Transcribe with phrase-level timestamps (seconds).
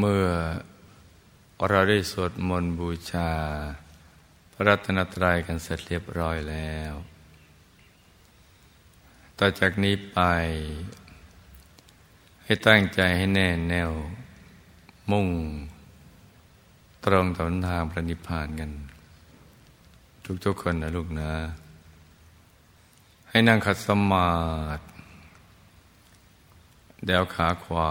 [0.00, 0.26] เมื่อ
[1.68, 3.30] เราได้สวดมนต์บูชา
[4.52, 6.92] พระรัตนตรัยกันเสร็จเรียบร้อยแล้ว
[9.38, 10.18] ต่อจากนี้ไป
[12.44, 13.92] ให้ตั้งใจให้แน่แน่ว
[15.10, 15.28] มุ่ง
[17.04, 18.70] ตรงต่อทางพระนิพพานกัน
[20.44, 21.32] ทุกๆคนนะลูกนะ
[23.28, 24.30] ให้นั่งขัดสมา
[24.78, 24.84] ธิ
[27.04, 27.90] เดี๋ยวขาขวา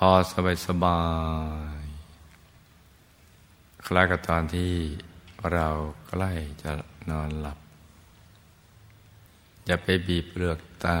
[0.00, 1.00] พอสบายสบา
[1.82, 1.86] ย
[3.86, 4.72] คล้ายกับตอนที่
[5.52, 5.68] เรา
[6.08, 6.72] ใกล้จะ
[7.10, 7.58] นอนหลับ
[9.66, 10.98] อย่าไปบีบเปลือกตา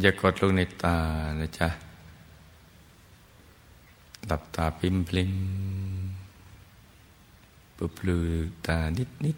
[0.00, 0.98] อย่ากดลงในตา
[1.40, 1.68] นะจ๊ะ
[4.26, 5.32] หลับตาพิมพลิม
[7.76, 8.28] ปุบลือ
[8.66, 9.36] ตานิดนิด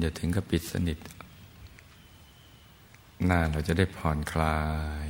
[0.00, 0.98] อย่าถึงกับปิดสนิท
[3.24, 4.58] หน้าเราจะได้ผ่อนคลา
[5.06, 5.08] ย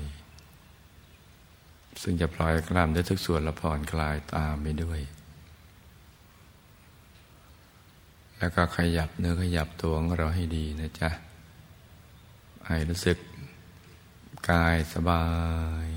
[2.03, 5.01] ซึ่งจะปล่อยกล้ามได้ทุกส่วนและผ่อนคลายตามไปด้วย
[8.39, 11.11] แล้วก็ขยับเนื้อขยับตัวของเราให้ดีนะจ๊ะ
[12.67, 13.19] ให้รู้สึก
[14.51, 15.27] กายสบา
[15.87, 15.89] ย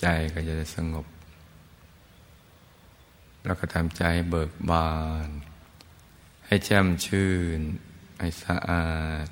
[0.00, 1.06] ใจก็จะสงบ
[3.44, 4.90] แล้วก็ทำใจเบิกบา
[5.26, 5.28] น
[6.46, 7.60] ให้แจ่มชื่น
[8.20, 8.90] ให้สะอา
[9.26, 9.28] ด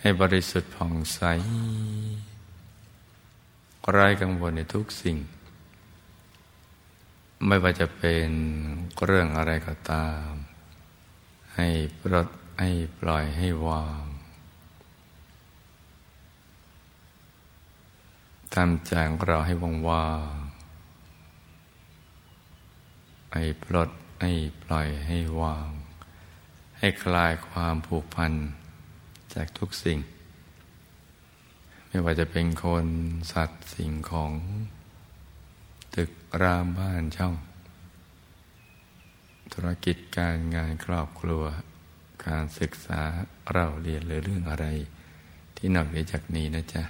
[0.00, 1.20] ให้บริสุทธิ์ผ่องใส
[3.88, 5.16] ไร้กังวลในทุกสิ่ง
[7.46, 8.28] ไม่ว่าจะเป็น
[9.04, 10.28] เรื่องอะไรก็ตาม
[11.56, 11.68] ให้
[12.00, 12.28] ปลด
[12.60, 14.04] ให้ปล่อยให้วาง
[18.54, 19.54] ทำใจของเราให้
[19.88, 20.50] ว่างๆ
[23.34, 23.90] ให้ปลด
[24.22, 25.68] ให้ปล่อยให้วาง
[26.78, 28.32] ให้คลายความผูกพัน
[29.34, 29.98] จากทุกสิ่ง
[31.90, 32.86] ไม่ว่าจะเป็นคน
[33.32, 34.32] สัตว์สิ่งของ
[35.94, 36.10] ตึก
[36.42, 37.34] รามบ้านช่อง
[39.52, 41.42] ธุรกิจการงานครอบครัว
[42.26, 43.02] การศึกษา
[43.52, 44.66] เราเรียนหรือเรื่องอะไร
[45.56, 46.82] ที่นอกเหนือจากนี้นะจ๊ะ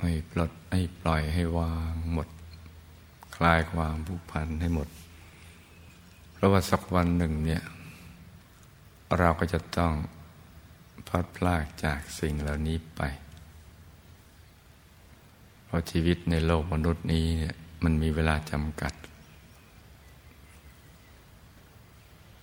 [0.00, 2.28] ให้ปลดให้ปล่อยให้วางหมด
[3.36, 4.88] คลายความผูกพันให้หมด
[6.44, 7.62] ราะว่าสักวันหนึ่งเนี่ย
[9.18, 9.92] เราก็จะต้อง
[11.16, 13.02] พัดพลากจากสิ่งเหล่านี้ไป
[15.64, 17.54] เพราะชีวิตในโลกมนุษย์นี้เนี่ย
[17.84, 18.92] มันมีเวลาจำกัด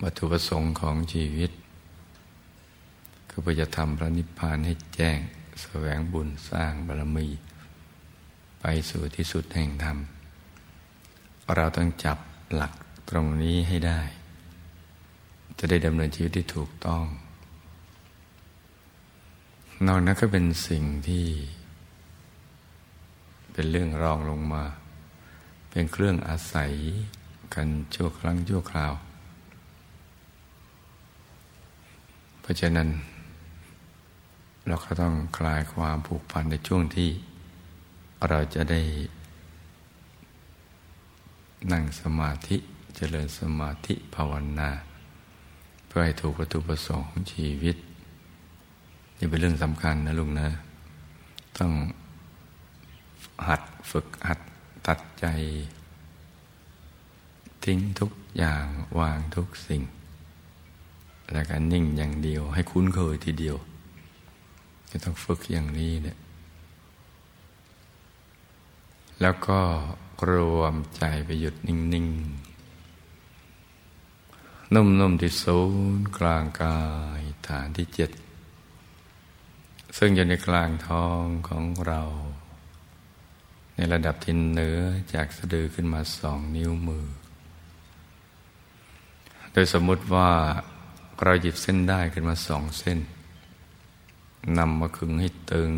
[0.01, 1.51] วัตถุประสงค์ของชีวิต
[3.29, 5.17] คือเพื่อจะทำพระนิพพานให้แจ้ง
[5.61, 7.27] แสวงบุญสร้างบารมี
[8.59, 9.97] ไปสู่ที่สุดแห่งธรรม
[11.55, 12.17] เราต้องจับ
[12.55, 12.73] หลัก
[13.09, 14.01] ตรงนี้ให้ได้
[15.57, 17.05] จะได้ดำเนินชีวิตที่ถูกต้อง
[19.87, 21.25] นอกนั้นก็เป็นสิ่งที่
[23.53, 24.63] เป็นเรื่องรองลงมา
[25.69, 26.71] เป็นเครื่องอาศัย
[27.53, 28.93] กันชั่วครั้งชั่วคราว
[32.41, 32.89] เพราะฉะนั้น
[34.67, 37.09] เราก็ต้องคลายความผูกพันในช่วงที่
[38.29, 38.81] เราจะได้
[41.71, 42.57] นั่งสมาธิ
[42.95, 44.69] เจริญสมาธิภาวนา
[45.87, 47.77] เพื่อให้ถูกวัตถุประสงค์ของชีวิต
[49.23, 50.47] นี่เป็นเรื่องสำคัญนะลุงนะ
[51.57, 51.71] ต้อง
[53.47, 53.61] หัด
[53.91, 54.39] ฝึกหัด
[54.87, 55.25] ตัดใจ
[57.65, 58.65] ทิ้งทุกอย่าง
[58.99, 59.81] วางทุกสิ่ง
[61.33, 63.55] แล้วก็นิ่งอย่างเดียวให้คุ้นเคยทีเดียว
[64.91, 66.17] จะต้องฝึกอย่างนี้เนี่ย
[69.21, 69.59] แล้วก็
[70.31, 72.11] รวมใจไปหยุดนิ่ง ๆ
[74.73, 75.59] นุ่มๆที่ศู
[75.97, 76.77] นย์กลางกา
[77.19, 78.11] ยฐานที่เจ็ด
[79.97, 82.01] ซึ่งอยู่ในกลางท้องของเรา
[83.75, 84.79] ในระดับที่เหนือ
[85.13, 87.07] จากสะดือขึ้นมาสองนิ้วมือ
[89.53, 90.29] โดยสมมติว่า
[91.23, 92.99] เราหยิบเส้นได้ขึ้นมาสองเส้น
[94.57, 95.73] นำมาขึงให้ตึง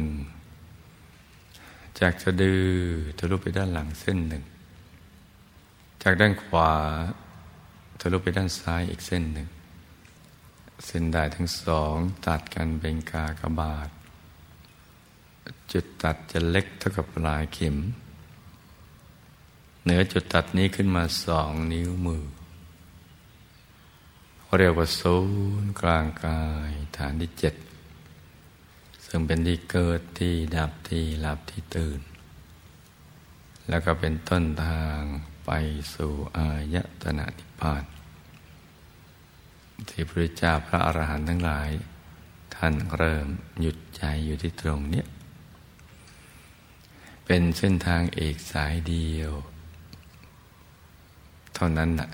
[2.00, 2.66] จากสะดือ
[3.18, 4.44] ทะลุไปด้านหลังเส้นหนึ่ง
[6.04, 6.74] จากด้านขวา
[8.00, 9.48] ทะลุไปด้านซ้ายอีกเส้นหนึ่ง
[10.86, 11.96] เส้นได้ทั้งสอง
[12.26, 13.90] ตัดกันเป็นกากบาท
[15.72, 17.78] จุดตัดจะเล็กเท่ากับปลายเข็ม
[19.84, 22.24] เหนือจุดตัดนี้ขึ้นมาสองนิ้วมือ
[24.58, 25.18] เรียกว่าศู
[25.64, 27.56] นย์กลางกายฐานที่เจ็ด
[29.06, 32.00] ซึ่งเป็นที่เกิดที่ดับที่หลับที่ตื่น
[33.70, 35.00] แล้วก็เป็นต้นทาง
[35.46, 35.52] ไป
[35.94, 37.84] สู่อายตนะนิพพาน
[39.90, 41.70] ที่พระเจ้าพระอรหันต์ทั้งหลาย
[42.56, 43.28] ท่านเริ่ม
[43.62, 45.06] หยุดใจอยู่ที่ตรงเนี้ย
[47.26, 49.32] เป็นเส้นทางเอกสายเดียว
[51.56, 52.10] เท่านั้นน่ะ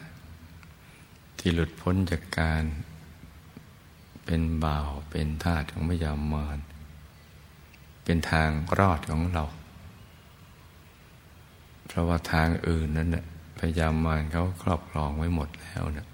[1.37, 2.63] ที่หลุดพ้นจากการ
[4.25, 6.57] เป็นบ่าวเป็นทาสของพยามาร
[8.03, 9.45] เป็นทางรอดของเรา
[11.87, 13.25] เพราะว่าทางอื่นนั้นน่ะ
[13.59, 16.07] พยามารเขาครอบครองไว้หมดแล้วนะ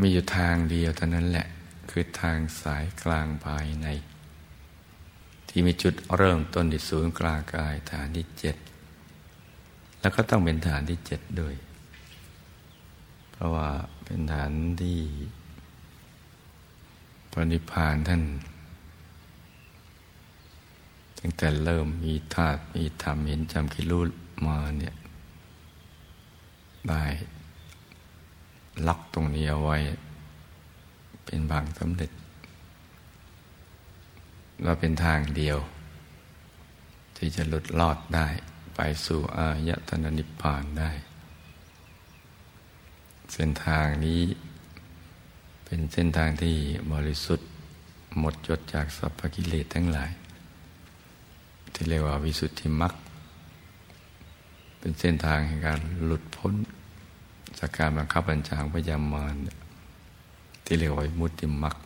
[0.00, 1.46] มีอยู่ทางเดียวเท่านั้นแหละ
[1.90, 3.88] คือทางสายกลางภายใน
[5.54, 8.56] ที่มีจุดเริ่มต้นที่ศูนย์กลางกายฐานที่เจ็ด
[10.00, 11.54] แล้วก็ต้องเป็นฐานที่เจ็ดด้วย
[13.32, 13.68] เพราะว่า
[14.04, 14.52] เป็นฐาน
[14.82, 14.98] ที่
[17.32, 18.22] ปณิพานท่าน
[21.18, 24.02] ตั้งแต่เริ่มมีธาตุมีธรรมเห็นจำคิดรู้
[24.46, 24.94] มาเนี่ย
[26.88, 27.02] ได้
[28.86, 29.76] ล็อกตรงนี้เอาไว้
[31.24, 32.10] เป็นบางสำเร็จ
[34.64, 35.58] เราเป็นทางเดียว
[37.16, 38.28] ที่จะหลุดลอดได้
[38.74, 40.90] ไปสู่อายตนะนิพพานได้
[43.32, 44.22] เส้นทางนี้
[45.64, 46.56] เป็นเส้นทางที่
[46.92, 47.48] บริสุทธิ์
[48.18, 50.10] หมดจดจากสัพพกิเลสทั้งหลาย
[51.72, 52.92] ที่เรียกว่าวิสุทธิมรรค
[54.78, 56.54] เป็นเส้นทางแห่งการหลุดพ้น
[57.58, 59.34] จากการบังคับบัญชาพยามาร
[60.64, 61.76] ที่เรียกว่ามุติมรรค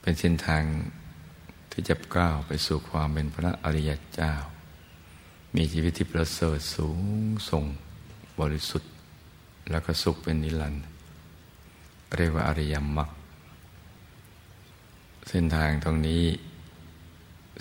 [0.00, 0.62] เป็นเส้นทาง
[1.72, 4.34] ที่จะก้าวไปสู่ความเป็นพระอริยเจ้า
[5.56, 7.02] มีชีวิตที่ประเสริฐสูง
[7.50, 7.64] ส่ง
[8.40, 8.92] บริสุทธิ์
[9.70, 10.84] แล้วก็สุขเป็นนิรันดร์
[12.16, 13.10] เรียกว่าอริยมรรค
[15.28, 16.24] เส้นทางตรงนี้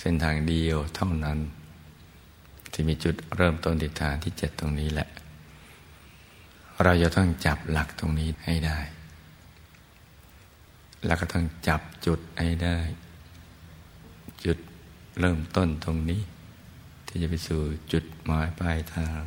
[0.02, 1.40] เส้นทางเดียวเท่านั้น
[2.72, 5.10] ที่มีจุดเริ่มต้นติดฐานที่เจ็ดตรงนี้แหละ
[6.84, 8.80] เราจะต้องจับหลักตรงนี้ให้ได้
[11.06, 12.78] แล้วก็ต้องจับจุดให้ได้
[14.46, 14.58] จุด
[15.20, 16.22] เริ่มต้นตรงนี้
[17.06, 17.62] ที่จะไปสู่
[17.92, 19.24] จุดหมายปลายทาง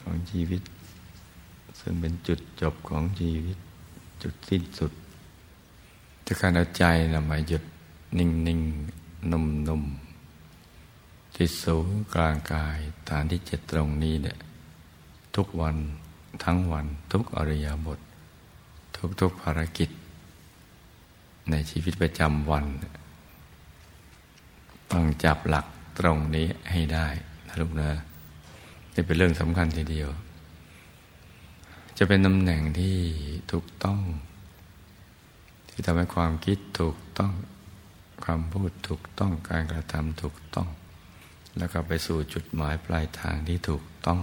[0.00, 0.62] ของชีวิต
[1.78, 3.58] ซึ่งเป็นจุดจบของชีวิต
[4.22, 4.92] จุดสิ้นสุด
[6.26, 7.62] จะการเอาใจนะมาหยุด
[8.18, 8.60] นิ่งนิ่ง
[9.30, 9.84] นุ่มนุ่ม
[11.34, 12.78] ที่สูงกลางกาย
[13.08, 14.38] ฐานที่เจ็ดตรงนี้เนี่ย
[15.36, 15.76] ทุกวัน
[16.44, 17.98] ทั้งวันทุกอริยบท
[19.20, 19.90] ทุกๆภารกิจ
[21.50, 22.64] ในชีวิตประจำวัน
[24.96, 25.66] ต้องจับหลัก
[25.98, 27.06] ตรงนี้ให้ได้
[27.46, 27.90] นะลูกนะ
[28.94, 30.08] นี่เป็นเรื่องสำคัญทีเดียว
[31.98, 32.98] จะเป็นตำแหน่งที่
[33.52, 34.00] ถูกต้อง
[35.68, 37.32] ที่ทำให้ความคิดถูกต้อง
[38.24, 40.68] ความพูดถูกต้องการกระทำถูกต้อง
[41.58, 44.20] แล้วก็ไปสู่จุดหมายปลายทางที่ถูกต้อง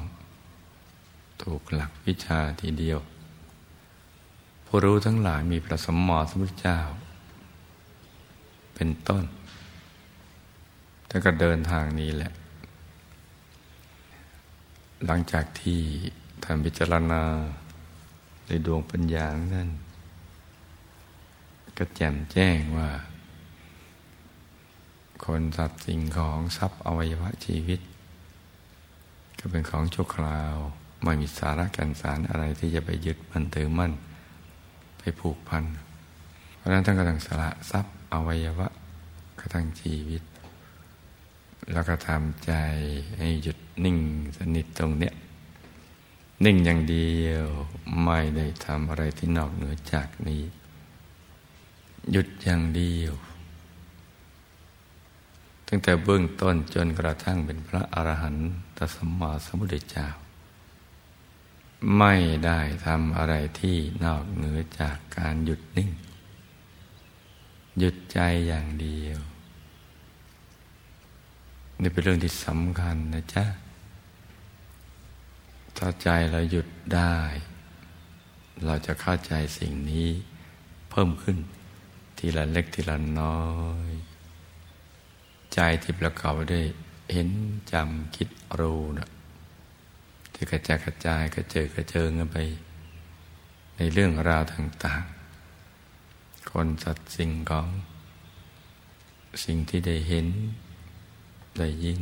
[1.43, 2.99] ถูกหลักวิชาทีเดียว
[4.65, 6.79] ผู้รู้ทั้งหลายมีพระสมมอสมุทเจ้า
[8.75, 9.25] เป็นต้น
[11.13, 12.31] แล้วก็เดินทางนี้แหละ
[15.05, 15.81] หลังจากที่
[16.43, 17.21] ท่านพิจารณา
[18.47, 19.69] ในดวงปัญญานั่น
[21.77, 22.89] ก็แจ่มแจ้งว่า
[25.25, 27.79] คนสัตว์สิ่งของทรัพย์อวัยวะชีวิต
[29.39, 30.55] ก็เป็นของชั่วคราว
[31.03, 33.91] ไม่มีสาระกันสารอะไรที่จะไปยึดมันถือมั่น
[34.99, 35.63] ไปผูกพัน
[36.57, 38.67] เพราะนั้นท่านก็ต้องสละทรัพย์อวัยวะ
[39.39, 40.23] กระทั่งชีวิต
[41.71, 42.53] แล้วก็ทำใจ
[43.17, 43.99] ให้หยุดนิ่ง
[44.37, 45.13] สนิทตรงเนี้ย
[46.45, 47.45] นิ่งอย่างเดียว
[48.03, 50.43] ไม่ได้ทำอะไรที่นอกเหนือจากนี้
[52.11, 53.13] หยุดอย่างเดียว
[55.67, 58.35] ตั้งแต่เบื้องต้นจนกระทั่งเป็นพระอรหัน
[58.77, 60.07] ตสัมมาสัมพุทธเจ้า
[61.97, 62.13] ไม่
[62.45, 65.89] ได้ทำอะไรที่นอกเหนือจากการหยุดนิ่ง
[67.79, 69.19] หยุดใจอย่างเดียว
[71.83, 73.45] นี่เป็นเรื่องที่สำคัญนะจ๊ะ
[75.77, 77.17] ถ้าใจเราหยุดได้
[78.65, 80.09] เราจะเข้าใจสิ่งนี้
[80.89, 81.37] เพิ่มขึ้น
[82.17, 83.41] ทีละเล็กทีละน้อ
[83.89, 83.91] ย
[85.53, 86.65] ใจที่ประกอบด้วย
[87.11, 87.29] เห็น
[87.71, 89.09] จำคิดรู้นะ
[90.33, 92.37] ที่กระจายกระจายกระเจิดกระเจิงกันไป
[93.77, 95.03] ในเรื่องราวต่าง
[95.77, 97.67] ๆ คนสัตว์สิ่งของ
[99.43, 100.27] สิ่งที่ได้เห็น
[101.57, 102.01] ได้ยิน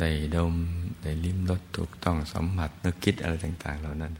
[0.00, 0.54] ได้ดม
[1.02, 4.12] ได้ลิ้มรสถูกต้องสัมผัสนึกคิดอะไรต่าง ๆ เหล่านั้น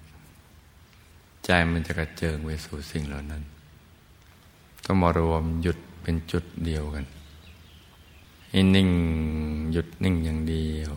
[1.45, 3.43] ใจมันจะกระเจิงไปสู่สิ่งเหล่านั้น
[4.85, 7.05] ต้องมารวมหยุดเป็นจุดเดียวกัน
[8.51, 8.91] ให้นิ่ง
[9.73, 10.93] หยุดนิ่งอย่างเดียว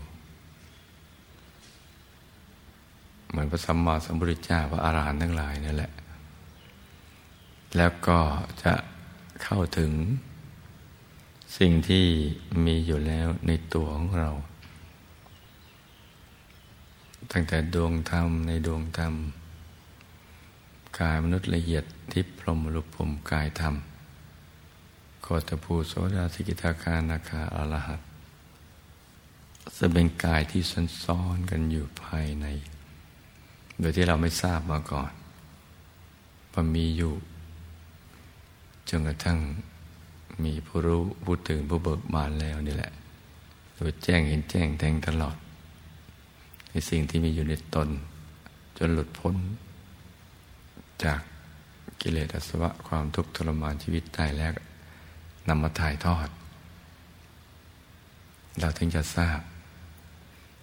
[3.30, 5.92] เหมือนพระสัมมาสัมพุทธเจ้าพระอาหารหันต์ทั้งหลายนั่นแหละ
[7.78, 8.20] แล้วก็
[8.64, 8.74] จะ
[9.44, 9.92] เข้าถึง
[11.58, 12.06] สิ่งที่
[12.66, 14.32] มีอยู่แล้วในตัวของเรา
[17.32, 19.14] ตั้งแต่ดวงธรรมในดวงธรรม
[21.00, 23.76] กายมนุษย์ละเอียดทิพรมรุปมกายธรรม
[25.22, 28.02] โคตภูโสดาสิกิทาคานาคาอรหัต
[29.78, 30.62] จะเป็นกายที่
[31.06, 32.46] ซ้อนกันอยู่ภายใน
[33.80, 35.12] โดยที่เราไม่ทราบมาก่อน
[36.54, 37.14] ว่ามีอยู่
[38.90, 39.40] จนกระทั่ง
[40.44, 42.92] มีผู้รู้ผู้ตื่นผู้เบิกบานแล้วนี่แหละ
[43.76, 45.36] โดยแจ้งเห็นแจ้งแทงตลอด
[46.70, 47.90] ในสิ่งที่มีอยู่ในตน
[48.78, 49.36] จนหลุดพ้น
[51.04, 51.22] จาก
[52.02, 54.54] กิเลสอสวะความทุกข์ทรมานชีวิตตายแล้ว
[55.48, 56.30] นำมาถ่ายทอด
[58.60, 59.40] เราถึงจะทราบ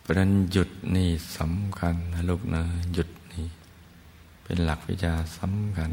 [0.00, 1.08] เพราะนั้นหยุดนี่
[1.38, 2.62] สำคัญนะลูกนะ
[2.94, 3.46] หยุดนี่
[4.44, 5.92] เป็นหลักวิชาสำคัญ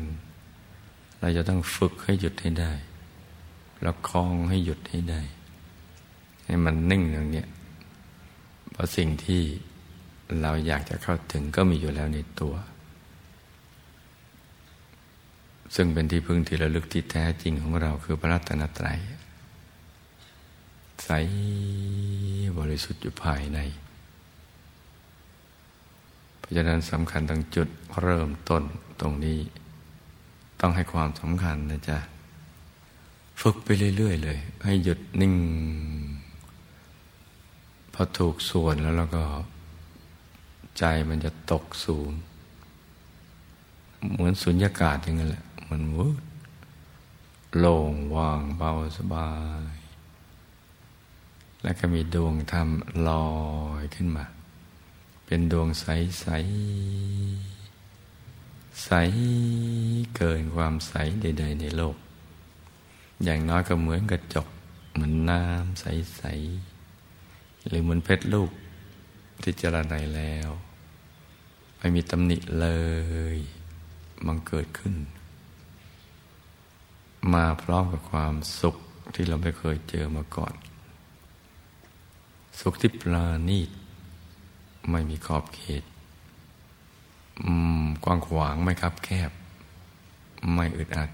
[1.20, 2.72] เราจะต้องฝึกให้หยุดให้ได้
[3.86, 5.22] แล้วคลองให้หยุดให้ได้
[6.46, 7.48] ให้มันนิ่งอย่างเนี้ย
[8.72, 9.42] เพราะสิ่งที่
[10.42, 12.56] เราอยากจะเข้าถึงก็มีอยู่แล้วในตัว
[15.76, 19.00] ซึ่งเป็นที่พึ่งที่ระลึกที่แท้จริงของเราคือพระรัตนตรัย
[21.04, 21.10] ใส
[22.58, 23.60] บริสุทธิ์อยู่ภายใน
[26.40, 27.68] เพราะฉะนั้นสำคัญตั้งจุด
[28.02, 28.64] เริ่มต้น
[29.02, 29.40] ตรงนี้
[30.62, 32.00] ต้องให้ความสำคัญนะจ๊ะ
[33.48, 35.36] ฝึกไปเรื่อย ๆ เลย ให้หยุดนิ่ง
[37.94, 39.24] พอถูกส่วนแล้วแล้วก็
[40.78, 42.10] ใจมันจะตกสูง
[44.14, 46.18] เหมือนสุญญากาศอย่างนั้นแหละ มันวุด
[47.58, 49.30] โล่งว่างเบาสบา
[49.72, 49.74] ย
[51.64, 52.70] แล้วก็มีดวงธรรม
[53.08, 53.28] ลอ
[53.82, 54.26] ยขึ้นมา
[55.26, 55.86] เป็นดวงใส
[56.22, 56.28] ใส
[58.84, 58.90] ใส
[60.16, 61.96] เกินความใสใด ๆ ในโลก
[63.24, 64.48] อย่างน้อยก็เหมือนกระจก
[64.94, 66.22] เหมือนน้ำใสใส
[67.68, 68.52] หรือเหมือนเพชรลูก
[69.42, 70.50] ที่เจรไนแล้ว
[71.78, 72.68] ไม่มีตำหนิเล
[73.36, 73.38] ย
[74.26, 74.96] มันเกิดขึ้น
[77.34, 78.76] มาพร้อมกับความสุข
[79.14, 80.54] ที่เราไม่เคยเจอมาก่อน
[82.60, 83.70] สุขที่ปราณีต
[84.92, 85.84] ไม่มีขอบเขต
[88.04, 89.32] กว้างขวางไม่คับแคบ
[90.54, 91.10] ไม่อึดอัด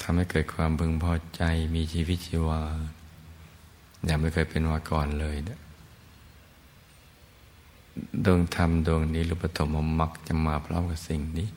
[0.00, 1.42] ทำให้เกิดความพึงพอใจ
[1.74, 2.62] มีชีวิตชีวา
[4.04, 5.36] อย่างไม่เคยเป็นมาก่อนเลย
[8.24, 9.68] ดวงธรรมดวงนี้หรือปฐม
[10.00, 11.48] มรรคจะมาพร้อมกับสิ่งนี้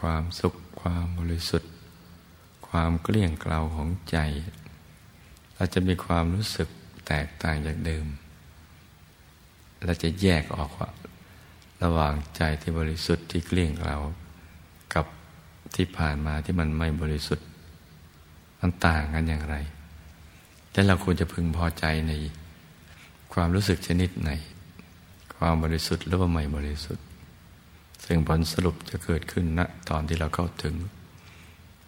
[0.00, 1.72] ความสุขความบริสุทธิ์
[2.68, 4.18] ความเกลี้ยงเกลาของใจ
[5.54, 6.68] เราจะมีความรู้สึก
[7.06, 8.06] แตกต่างจากเดิม
[9.84, 10.90] เราจะแยกออกว่า
[11.82, 13.96] ระหว่างใจที่บริสุทธิ์ที่เกลี้ยงเรา
[14.94, 15.06] กับ
[15.74, 17.46] ที่ผ่านมาที่มันไม่บริสุทธิ์
[18.60, 19.56] มันต่างกันอย่างไร
[20.72, 22.12] และเราควรจะพึงพอใจใน
[23.32, 24.30] ความรู้สึกชนิดไหน
[25.36, 27.04] ความบริสุทธิ์หรือว่าไม่บริสุทธิ์
[28.04, 30.74] ซึ่งผลสรุปจะเกิดขึ้นณตอนที่เราเข้าถึง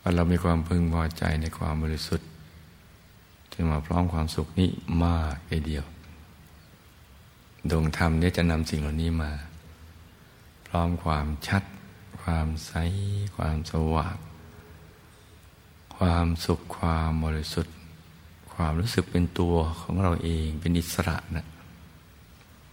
[0.00, 2.28] ว่าเรามีความพึงพอใจในความบริสุทธิ์
[3.50, 4.68] ที่มาพร้อมความสุขนี้
[5.04, 5.84] มากไอเดียว
[7.70, 9.32] ดวงธรรมนี้จะนำสิ่งเหล่านี้มา
[10.66, 11.62] พร้อมความชัด
[12.30, 12.74] ความใส
[13.36, 14.18] ความสว่าง
[15.96, 17.74] ความสุขความบริสุทธิ์
[18.52, 21.46] ความรู้สึกเป็นตัวของเราเองเป็นอิสระนะ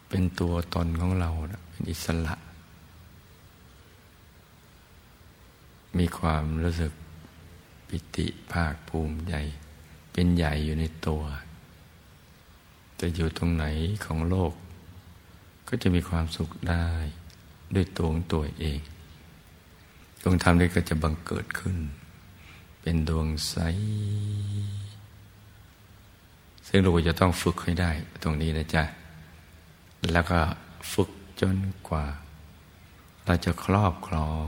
[0.10, 2.36] เป็นตัวตนของเรานะเป็นอิสระ
[5.98, 6.94] มีความรู้สึก
[7.88, 9.36] ปิติภาคภูมิใจ
[10.12, 11.24] เป็นใหญ่อยู่ในตัว
[13.00, 13.66] จะอยู่ตรงไหน
[14.06, 14.54] ของโลก
[15.68, 16.86] ก็จะมีความสุขได้
[17.76, 18.80] ด้วยตัวของตัวเอง
[20.22, 21.78] ดวงธรรมนี้ก็จะบังเกิดขึ้น
[22.82, 23.56] เป็นดวงใส
[26.68, 27.92] ซึ่งเราจะต้องฝึกให้ได้
[28.24, 28.84] ตรงนี้นะจ๊ะ
[30.12, 30.40] แล้วก็
[30.94, 31.10] ฝึก
[31.42, 31.58] จน
[31.88, 32.06] กว่า
[33.26, 34.48] เราจะครอบครอง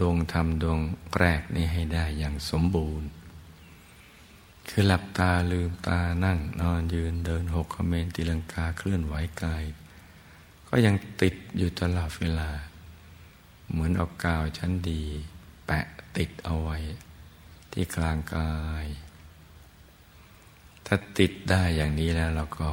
[0.00, 0.80] ดวงธรรมดวง
[1.18, 3.08] แรกนี้ให้ได้อย่างสมบูรณ์
[4.68, 9.64] คือหลับตาลืมตานั่ง นอนยืนเดินหกขเมนตีลังกาเคลื่อนไหวกาย
[10.68, 12.50] ก็ยังติดอยู่ตลอดเวลา
[13.70, 15.02] เหมือนเอากาวชั้นดี
[15.66, 15.86] แปะ
[16.16, 16.78] ติดเอาไว้
[17.72, 18.86] ที่กลางกาย
[20.86, 22.70] ถ้าติดได้อย่างนี้แล้วเราก็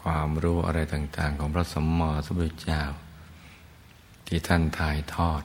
[0.00, 2.82] ความรู้อะไรต่าง ๆ ของพระสมมาสมุทรเจ้า
[4.26, 5.42] ที่ท่านถ่ายทอด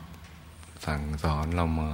[0.85, 1.91] สั่งสอนเรามา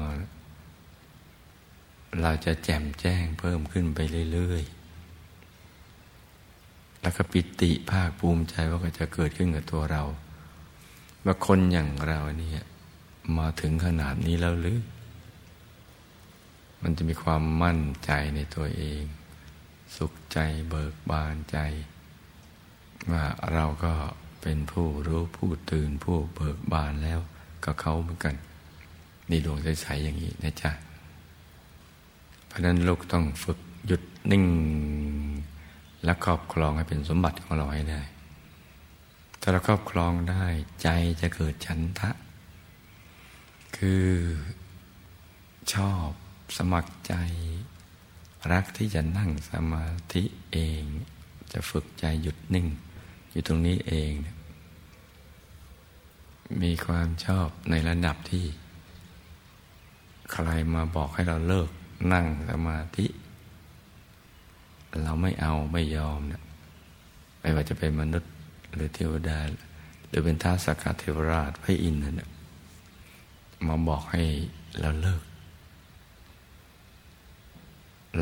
[2.21, 3.99] เราจะแจ่มแจ้งเพิ่มขึ้นไป
[4.33, 10.03] เรื่อยๆแล้วก็ปิติภาคภูมิใจว่าก็จะเกิดขึ้นกับตัวเรา
[11.27, 12.65] ว่าคนอย่างเราเนี่ย
[13.37, 14.79] มาถึงขนาดนี้แล้วหรือ
[16.81, 19.01] มันจะมีความมั่นใจในตัวเอง
[19.95, 20.37] สุขใจ
[20.69, 21.57] เบิกบานใจ
[23.11, 23.93] ว่าเราก็
[24.41, 27.19] เป็นผู้รู้ผู้ตื่นผู้เบิกบานแล้ว
[27.63, 28.35] ก็เขาเหมือนกัน
[29.29, 30.71] นี่ดวงใสๆอย่างนี้นะจ๊ะ
[32.47, 34.43] เพราะนั้นลูกต้องฝึกหยุดนิ่ง
[36.03, 38.01] และครอบครองให้เป็นสมบัติของเราให้ได้
[39.47, 40.45] ถ้าเราครอบครองได้
[40.83, 40.89] ใจ
[41.21, 42.11] จะเกิดฉันทะ
[43.77, 44.07] คือ
[45.73, 46.09] ชอบ
[46.57, 47.13] สมัครใจ
[48.51, 50.23] รักที่จะนั่งสมาธิ
[50.53, 50.83] เอง
[51.51, 52.67] จะฝึกใจหยุดนิ่ง
[53.31, 54.11] อยู่ตรงนี้เอง
[56.63, 58.45] มีความชอบในระดับที่
[60.31, 61.69] ใครมาบอกให้เราเลิก
[62.13, 63.05] นั่งสมาธิ
[65.03, 66.43] เราไม่เอาไม่ยอมนะ
[67.39, 68.31] ไม่ว่าจะเป็นมนุษย์
[68.73, 69.39] หรือเทวดา
[70.07, 72.21] หรือเป็นท้าสกัดเทวราชพระอินทร์นั่น
[73.67, 74.23] มาบอกให้
[74.79, 75.23] เราเลิก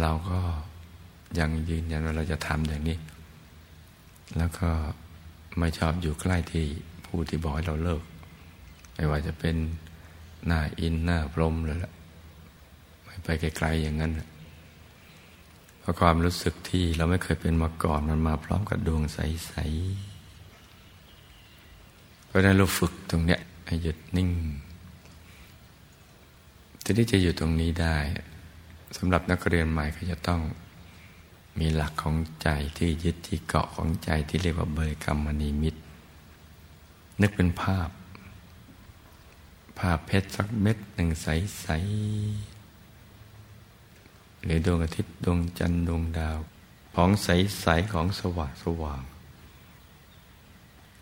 [0.01, 0.39] เราก็
[1.39, 2.97] ยังยืนยันว่าเราจะทำอย่างนี้
[4.37, 4.69] แล้วก็
[5.59, 6.65] ไม่ชอบอยู่ใกล้ที่
[7.05, 8.03] ผู้ที่บอกให้เราเลิก
[8.95, 9.55] ไม่ว่าจะเป็น
[10.45, 11.93] หน้าอินหน้าพรมเลยละ
[13.03, 14.11] ไม่ไปไกลๆอย่างนั้น
[15.79, 20.14] เพราะความรู้สึกที่เราไม่เคยเป็นมาก่อนมันมาพร้อมกับดวงใสๆ
[22.35, 24.29] ราะนั้นเราฝึกตรงเนี้ยให้หยุดนิ่ง
[26.83, 27.97] ทีนี้จะอยู่ตรงนี้ได้
[28.97, 30.41] สำหรับนักเรียนใหม่ก็จะต้อง
[31.59, 35.75] มีหลักของใจที่ยึดที่เกาะของใจที่เรียกว่าเบยกรรมนิมิต
[37.21, 37.89] นึกเป็นภาพ
[39.79, 46.37] ภาพเพชรสักเม็ดหนึ่งใสๆหรือดวงอาทิตย์ดวงจันทร์ดวงดาว
[46.95, 49.03] ของใสๆของสว่างสว่าง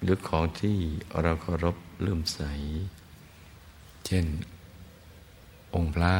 [0.04, 0.78] หรือของที่
[1.22, 2.39] เราเคารพเลื่อมใส
[4.06, 4.26] เช่น
[5.74, 6.16] องค์พระ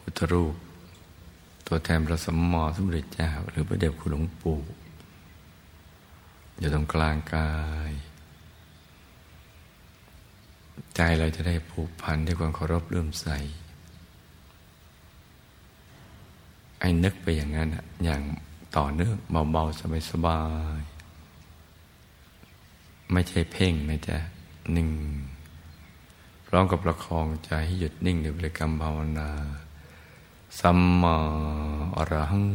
[0.00, 0.54] พุทธรูป
[1.66, 4.58] ตัวแทนพระสมมอสมเด็จเจ้า หรือพระเดชคุณหลวงปู่
[6.58, 7.52] อยู่ตรงกลางกา
[7.90, 7.92] ย
[10.96, 13.28] ใจเราจะได้ผูกพันด้วยความเคารพเลื่อมใส
[16.80, 17.68] ไอ้นึกไปอย่างนั้น
[18.04, 18.22] อย่าง
[18.76, 19.16] ต่อเนื่อง
[19.52, 20.40] เบาๆสบา
[20.78, 20.95] ยๆ
[23.12, 24.18] ไม่ใช่เพ่งนะจ๊ะ
[24.72, 24.90] หนึ่ง
[26.46, 29.30] พร้อมกับประคองใจให้หยุดนิ่งในบริกรรมภาวนา
[30.60, 31.16] สัมมา
[31.96, 32.46] อรหัง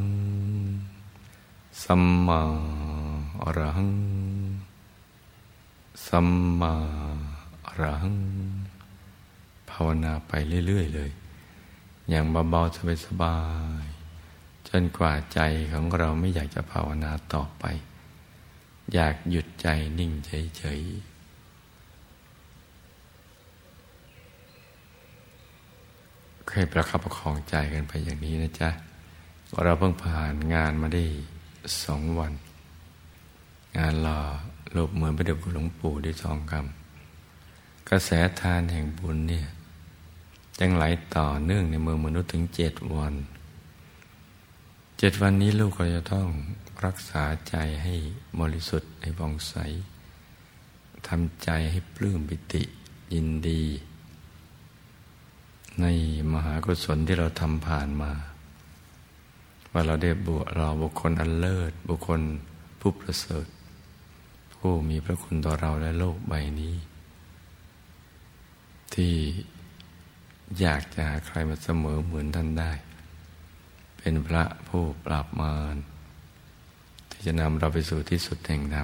[1.83, 2.41] สัมมา
[3.43, 3.91] อรหัง
[6.07, 6.27] สัม
[6.59, 6.73] มา
[7.65, 8.17] อรหัง
[9.69, 10.31] ภาวนาไป
[10.67, 11.11] เรื่อย ๆ เลย
[12.09, 13.37] อย่างเบาๆสบา
[13.83, 15.39] ยๆจนกว่าใจ
[15.71, 17.65] ของเราไม่อยากจะภาวนาต่อไป
[18.93, 19.67] อยากหยุดใจ
[19.99, 21.11] นิ่งเฉยๆ
[26.47, 28.69] เคยประคับประคองใจกันไปอย่างนี้นะจ๊ะ
[29.63, 31.03] เราเพิ่งผ่านงานมาได้
[31.83, 32.33] สองวัน
[33.77, 34.19] งานรอ
[34.75, 39.47] รูปเหมือนพระเดชคุณหลวงปู่ได้สองคำกระแสทานแห่งบุญเนี่ย
[40.59, 40.83] ยังไหล
[41.15, 43.13] ต่อเนื่องในเมืองมนุษย์ถึงเจ็ดวัน
[45.03, 46.27] เจ็ดวันนี้ลูกก็จะต้อง
[46.85, 47.95] รักษาใจให้
[48.39, 49.55] บริสุทธิ์ให้บองใส
[51.07, 52.63] ทำใจให้ปลื้มปิติ
[53.13, 53.63] ยินดี
[55.81, 55.85] ใน
[56.33, 58.11] มหากุศลที่เราทำผ่านมา
[59.71, 62.21] ว่าเราได้บุเราบุคคลอันเลิศ บุคคล
[62.79, 63.45] ผู้ประเสริฐ
[64.55, 66.75] ผู้มีพระคุณต่อเราและโลกใบนี้
[68.93, 69.13] ที่
[70.59, 72.73] อยากจะหาใครมาเสมอเหมือนท่านได้
[74.01, 75.75] เป็นพระผู้ปราบมาร
[77.11, 78.77] ที่จะนำเราไปสู่ที่สุดแห่งน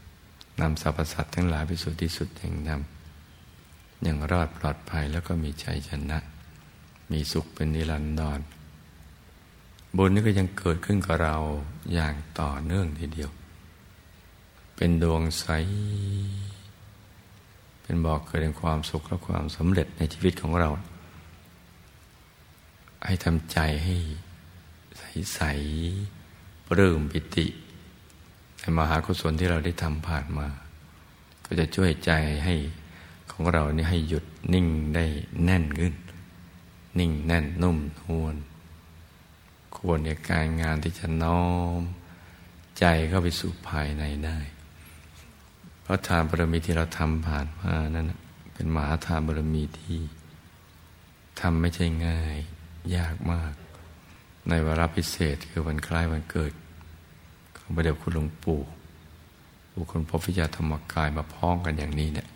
[0.00, 6.18] ำนำสรรพสัตว์ทั้งหลายไปสู่ที่สุดแห่งนำอย่างรอดปลอดภัยแล้วก็มีใจชนะ
[7.12, 8.40] มีสุขเป็นนิรันดร
[9.96, 11.36] บุญนี้ก็ยังเกิดขึ้นกับเรา
[11.94, 13.30] อย่างต่อเนื่องทีเดียว
[14.76, 15.46] เป็นดวงใส
[17.82, 20.70] เป็นบอกเกิดแห่งความสุขและความสำเร็จในชีวิตของเรา
[23.04, 23.96] ให้ทำใจให้
[25.34, 25.40] ใส
[26.66, 27.46] ปลื้มปิติ
[28.60, 30.48] ในมหากุศลที่เราได้ทำผ่านมา
[31.44, 32.12] ก็จะช่วยใจ
[32.44, 32.54] ให้
[33.30, 35.04] ของเรานี่ให้หยุดนิ่งได้
[35.44, 35.94] แน่นขึ้น
[36.98, 38.36] นิ่งแน่นนุ่มนวล
[39.76, 41.44] ควรในการงานที่จะน้อ
[41.78, 41.82] ม
[42.78, 44.38] ใจเข้าไปสู่ภายในได้
[45.82, 48.06] เพราะทานบารมีที่เราทำผ่านมานั้น
[48.54, 50.00] เป็นมหาทานบารมีที่
[51.40, 52.36] ทำไม่ใช่ง่าย
[52.96, 53.52] ยากมาก
[54.48, 56.52] ในวาระพิเศษคือวันคล้ายวันเกิด
[57.56, 58.60] ของพระเดชคุณหลวงปู่
[59.74, 62.28] บุคคลพบวิญญาธรรมกายมาพ้องกันอย่างนี้เนี่ย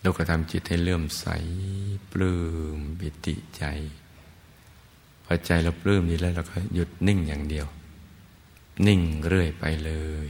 [0.00, 1.26] เราก็ทำจิตให้เลื่อมใส
[2.12, 2.36] ปลื้
[2.76, 3.64] มบิติใจ
[5.24, 7.66] พอใจเราปลื้มนี้แล้วเราก็หยุดนิ่งอย่างเดียว
[8.86, 9.92] นิ่งเรื่อยไปเล
[10.24, 10.26] ย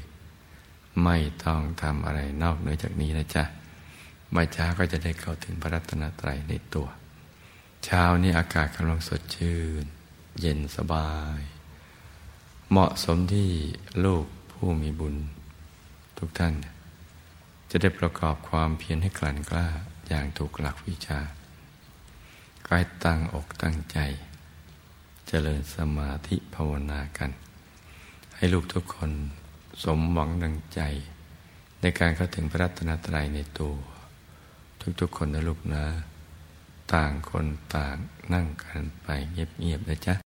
[1.05, 3.45] ไม่ต้องทำอะไรนอกเหนือจากนี้นะจ๊ะ
[4.33, 6.89] ไม่ช้าก็จะได้เข้าถึงพระรัตนตรัยในตัว
[7.85, 9.85] เช้านี้อากาศกำลังสดชื่น
[10.41, 11.41] เย็นสบาย
[12.71, 13.51] เหมาะสมที่
[14.05, 15.17] ลูกผู้มีบุญ
[16.19, 16.55] ทุกท่าน
[17.71, 19.69] จะได้ประกอบความเพียรให้กลั่นกล้า
[20.09, 21.21] อย่างถูกหลักวิชา
[22.69, 23.99] กายตั้งอกตั้งใจ
[25.29, 27.31] เจริญสมาธิภาวนากัน
[28.37, 29.11] ให้ลูกทุกคน
[29.85, 30.81] สมหวังดังใจ
[31.81, 33.75] ในการเข้าถึงพระรัตนตรัยในตัว
[35.01, 35.85] ทุกๆคนนะลูกนะ
[36.93, 37.97] ต่างคนต่าง
[38.33, 40.24] นั่งกันไปเงียบๆนะจ๊ะ